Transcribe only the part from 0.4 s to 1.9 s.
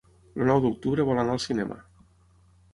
nou d'octubre vol anar al cinema.